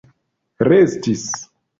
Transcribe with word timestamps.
restis 0.67 1.29